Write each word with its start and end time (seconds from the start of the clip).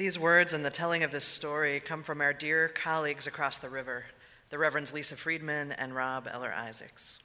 These 0.00 0.18
words 0.18 0.54
and 0.54 0.64
the 0.64 0.70
telling 0.70 1.02
of 1.02 1.10
this 1.10 1.26
story 1.26 1.78
come 1.78 2.02
from 2.02 2.22
our 2.22 2.32
dear 2.32 2.68
colleagues 2.68 3.26
across 3.26 3.58
the 3.58 3.68
river, 3.68 4.06
the 4.48 4.56
Reverends 4.56 4.94
Lisa 4.94 5.14
Friedman 5.14 5.72
and 5.72 5.94
Rob 5.94 6.26
Eller 6.26 6.54
Isaacs. 6.54 7.18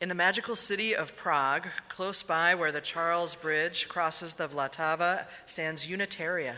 In 0.00 0.08
the 0.08 0.14
magical 0.14 0.56
city 0.56 0.96
of 0.96 1.16
Prague, 1.16 1.66
close 1.90 2.22
by 2.22 2.54
where 2.54 2.72
the 2.72 2.80
Charles 2.80 3.34
Bridge 3.34 3.88
crosses 3.88 4.32
the 4.32 4.48
Vltava, 4.48 5.26
stands 5.44 5.86
Unitaria, 5.86 6.54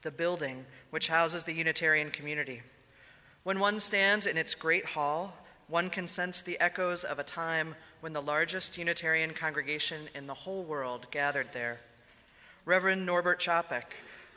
the 0.00 0.10
building 0.10 0.64
which 0.88 1.08
houses 1.08 1.44
the 1.44 1.52
Unitarian 1.52 2.10
community. 2.10 2.62
When 3.42 3.58
one 3.58 3.78
stands 3.78 4.26
in 4.26 4.38
its 4.38 4.54
great 4.54 4.86
hall, 4.86 5.36
one 5.68 5.90
can 5.90 6.08
sense 6.08 6.40
the 6.40 6.58
echoes 6.58 7.04
of 7.04 7.18
a 7.18 7.22
time 7.22 7.74
when 8.00 8.14
the 8.14 8.22
largest 8.22 8.78
Unitarian 8.78 9.34
congregation 9.34 10.08
in 10.14 10.26
the 10.26 10.32
whole 10.32 10.64
world 10.64 11.06
gathered 11.10 11.52
there. 11.52 11.80
Reverend 12.66 13.06
Norbert 13.06 13.38
Čapek, 13.38 13.84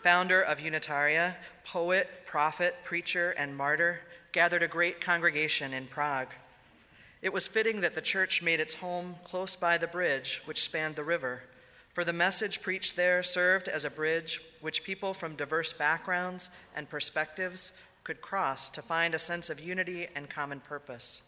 founder 0.04 0.39
of 0.39 0.59
Unitaria, 0.59 1.34
poet, 1.66 2.07
prophet, 2.28 2.75
preacher, 2.83 3.32
and 3.32 3.57
martyr, 3.57 4.01
gathered 4.33 4.61
a 4.61 4.68
great 4.68 5.01
congregation 5.01 5.74
in 5.74 5.87
Prague. 5.87 6.36
It 7.23 7.34
was 7.34 7.47
fitting 7.47 7.82
that 7.82 7.96
the 7.96 8.01
church 8.01 8.43
made 8.43 8.60
its 8.60 8.75
home 8.75 9.15
close 9.23 9.56
by 9.56 9.79
the 9.79 9.87
bridge 9.87 10.43
which 10.46 10.61
spanned 10.61 10.96
the 10.96 11.04
river, 11.04 11.42
for 11.92 12.04
the 12.04 12.14
message 12.14 12.61
preached 12.61 12.96
there 12.96 13.23
served 13.23 13.68
as 13.68 13.84
a 13.84 13.89
bridge 13.89 14.39
which 14.61 14.84
people 14.84 15.15
from 15.15 15.36
diverse 15.36 15.73
backgrounds 15.73 16.51
and 16.75 16.87
perspectives 16.87 17.82
could 18.04 18.21
cross 18.21 18.70
to 18.70 18.84
find 18.84 19.15
a 19.15 19.20
sense 19.20 19.50
of 19.50 19.59
unity 19.59 20.06
and 20.15 20.29
common 20.29 20.59
purpose. 20.59 21.23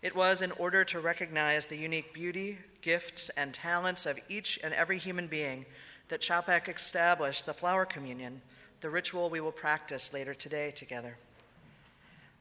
It 0.00 0.16
was 0.16 0.40
in 0.40 0.52
order 0.52 0.82
to 0.86 0.98
recognize 0.98 1.66
the 1.66 1.76
unique 1.76 2.14
beauty, 2.14 2.56
gifts, 2.80 3.28
and 3.28 3.52
talents 3.52 4.06
of 4.06 4.18
each 4.30 4.58
and 4.64 4.72
every 4.72 4.96
human 4.96 5.26
being 5.26 5.66
that 6.12 6.20
Čapek 6.20 6.68
established 6.68 7.46
the 7.46 7.54
flower 7.54 7.86
communion, 7.86 8.42
the 8.82 8.90
ritual 8.90 9.30
we 9.30 9.40
will 9.40 9.50
practice 9.50 10.12
later 10.12 10.34
today 10.34 10.70
together. 10.70 11.16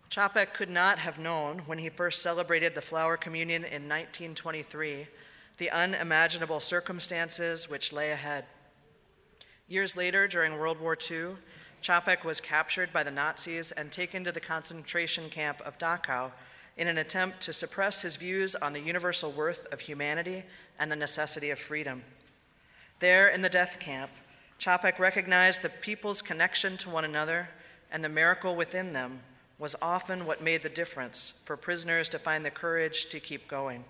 Čapek 0.09 0.53
could 0.53 0.69
not 0.69 0.99
have 0.99 1.17
known 1.17 1.59
when 1.59 1.77
he 1.77 1.87
first 1.87 2.21
celebrated 2.21 2.75
the 2.75 2.81
flower 2.81 3.15
communion 3.15 3.63
in 3.63 3.87
1923 3.87 5.07
the 5.57 5.71
unimaginable 5.71 6.59
circumstances 6.59 7.69
which 7.69 7.93
lay 7.93 8.11
ahead. 8.11 8.43
Years 9.69 9.95
later, 9.95 10.27
during 10.27 10.57
World 10.57 10.81
War 10.81 10.97
II, 11.09 11.35
Čapek 11.81 12.25
was 12.25 12.41
captured 12.41 12.91
by 12.91 13.03
the 13.03 13.09
Nazis 13.09 13.71
and 13.71 13.89
taken 13.89 14.25
to 14.25 14.33
the 14.33 14.41
concentration 14.41 15.29
camp 15.29 15.61
of 15.61 15.79
Dachau 15.79 16.31
in 16.75 16.89
an 16.89 16.97
attempt 16.97 17.39
to 17.43 17.53
suppress 17.53 18.01
his 18.01 18.17
views 18.17 18.53
on 18.53 18.73
the 18.73 18.81
universal 18.81 19.31
worth 19.31 19.71
of 19.71 19.79
humanity 19.79 20.43
and 20.77 20.91
the 20.91 20.97
necessity 20.97 21.51
of 21.51 21.57
freedom. 21.57 22.03
There 23.01 23.29
in 23.29 23.41
the 23.41 23.49
death 23.49 23.79
camp, 23.79 24.11
Čapek 24.59 24.99
recognized 24.99 25.63
the 25.63 25.69
people's 25.69 26.21
connection 26.21 26.77
to 26.77 26.89
one 26.91 27.03
another 27.03 27.49
and 27.91 28.03
the 28.03 28.09
miracle 28.09 28.55
within 28.55 28.93
them 28.93 29.21
was 29.57 29.75
often 29.81 30.27
what 30.27 30.43
made 30.43 30.61
the 30.61 30.69
difference 30.69 31.41
for 31.43 31.57
prisoners 31.57 32.07
to 32.09 32.19
find 32.19 32.45
the 32.45 32.51
courage 32.51 33.07
to 33.07 33.19
keep 33.19 33.47
going. 33.47 33.83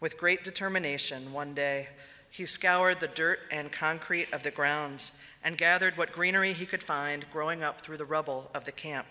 With 0.00 0.16
great 0.16 0.42
determination, 0.42 1.34
one 1.34 1.52
day, 1.52 1.88
he 2.30 2.46
scoured 2.46 3.00
the 3.00 3.08
dirt 3.08 3.40
and 3.50 3.70
concrete 3.70 4.32
of 4.32 4.42
the 4.42 4.50
grounds 4.50 5.22
and 5.44 5.58
gathered 5.58 5.98
what 5.98 6.10
greenery 6.10 6.54
he 6.54 6.64
could 6.64 6.82
find 6.82 7.26
growing 7.30 7.62
up 7.62 7.82
through 7.82 7.98
the 7.98 8.06
rubble 8.06 8.50
of 8.54 8.64
the 8.64 8.72
camp. 8.72 9.08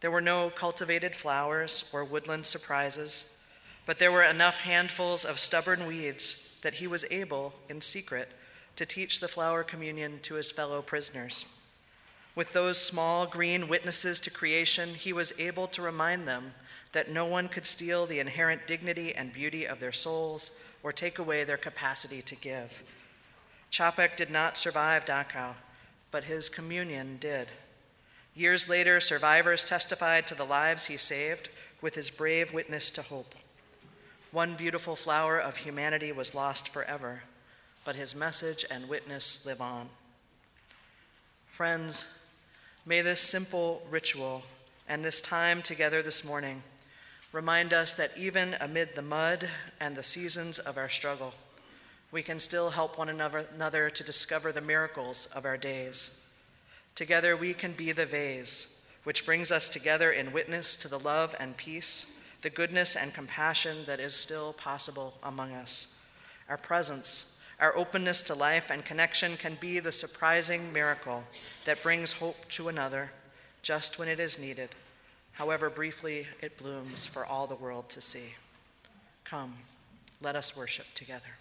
There 0.00 0.10
were 0.10 0.20
no 0.20 0.50
cultivated 0.50 1.14
flowers 1.14 1.88
or 1.94 2.04
woodland 2.04 2.46
surprises, 2.46 3.44
but 3.86 4.00
there 4.00 4.12
were 4.12 4.24
enough 4.24 4.58
handfuls 4.58 5.24
of 5.24 5.38
stubborn 5.38 5.86
weeds 5.86 6.47
that 6.62 6.74
he 6.74 6.86
was 6.86 7.04
able, 7.10 7.54
in 7.68 7.80
secret, 7.80 8.28
to 8.76 8.86
teach 8.86 9.20
the 9.20 9.28
flower 9.28 9.62
communion 9.62 10.20
to 10.22 10.34
his 10.34 10.50
fellow 10.50 10.82
prisoners. 10.82 11.44
With 12.34 12.52
those 12.52 12.80
small 12.80 13.26
green 13.26 13.66
witnesses 13.68 14.20
to 14.20 14.30
creation, 14.30 14.90
he 14.90 15.12
was 15.12 15.38
able 15.40 15.66
to 15.68 15.82
remind 15.82 16.28
them 16.28 16.52
that 16.92 17.10
no 17.10 17.26
one 17.26 17.48
could 17.48 17.66
steal 17.66 18.06
the 18.06 18.20
inherent 18.20 18.66
dignity 18.66 19.14
and 19.14 19.32
beauty 19.32 19.66
of 19.66 19.80
their 19.80 19.92
souls 19.92 20.62
or 20.82 20.92
take 20.92 21.18
away 21.18 21.44
their 21.44 21.56
capacity 21.56 22.22
to 22.22 22.36
give. 22.36 22.82
Čapek 23.70 24.16
did 24.16 24.30
not 24.30 24.56
survive 24.56 25.04
Dachau, 25.04 25.54
but 26.10 26.24
his 26.24 26.48
communion 26.48 27.18
did. 27.20 27.48
Years 28.34 28.68
later, 28.68 29.00
survivors 29.00 29.64
testified 29.64 30.26
to 30.28 30.34
the 30.34 30.44
lives 30.44 30.86
he 30.86 30.96
saved 30.96 31.48
with 31.82 31.94
his 31.94 32.10
brave 32.10 32.52
witness 32.52 32.90
to 32.92 33.02
hope. 33.02 33.34
One 34.30 34.56
beautiful 34.56 34.94
flower 34.94 35.40
of 35.40 35.56
humanity 35.56 36.12
was 36.12 36.34
lost 36.34 36.68
forever, 36.68 37.22
but 37.84 37.96
his 37.96 38.14
message 38.14 38.62
and 38.70 38.86
witness 38.86 39.46
live 39.46 39.62
on. 39.62 39.88
Friends, 41.46 42.26
may 42.84 43.00
this 43.00 43.20
simple 43.20 43.86
ritual 43.90 44.42
and 44.86 45.02
this 45.02 45.22
time 45.22 45.62
together 45.62 46.02
this 46.02 46.26
morning 46.26 46.62
remind 47.32 47.72
us 47.72 47.94
that 47.94 48.18
even 48.18 48.54
amid 48.60 48.94
the 48.94 49.02
mud 49.02 49.48
and 49.80 49.96
the 49.96 50.02
seasons 50.02 50.58
of 50.58 50.76
our 50.76 50.90
struggle, 50.90 51.32
we 52.12 52.22
can 52.22 52.38
still 52.38 52.68
help 52.68 52.98
one 52.98 53.08
another 53.08 53.88
to 53.88 54.04
discover 54.04 54.52
the 54.52 54.60
miracles 54.60 55.26
of 55.34 55.46
our 55.46 55.56
days. 55.56 56.34
Together, 56.94 57.34
we 57.34 57.54
can 57.54 57.72
be 57.72 57.92
the 57.92 58.04
vase, 58.06 58.94
which 59.04 59.24
brings 59.24 59.50
us 59.50 59.70
together 59.70 60.10
in 60.10 60.32
witness 60.32 60.76
to 60.76 60.88
the 60.88 60.98
love 60.98 61.34
and 61.40 61.56
peace 61.56 62.17
the 62.42 62.50
goodness 62.50 62.96
and 62.96 63.12
compassion 63.12 63.78
that 63.86 64.00
is 64.00 64.14
still 64.14 64.52
possible 64.54 65.14
among 65.22 65.52
us. 65.52 66.04
Our 66.48 66.56
presence, 66.56 67.44
our 67.60 67.76
openness 67.76 68.22
to 68.22 68.34
life 68.34 68.70
and 68.70 68.84
connection 68.84 69.36
can 69.36 69.56
be 69.60 69.80
the 69.80 69.92
surprising 69.92 70.72
miracle 70.72 71.24
that 71.64 71.82
brings 71.82 72.12
hope 72.12 72.48
to 72.50 72.68
another 72.68 73.10
just 73.62 73.98
when 73.98 74.08
it 74.08 74.20
is 74.20 74.38
needed, 74.38 74.70
however 75.32 75.68
briefly 75.68 76.26
it 76.40 76.56
blooms 76.56 77.04
for 77.04 77.26
all 77.26 77.46
the 77.46 77.56
world 77.56 77.88
to 77.90 78.00
see. 78.00 78.34
Come, 79.24 79.54
let 80.22 80.36
us 80.36 80.56
worship 80.56 80.86
together. 80.94 81.36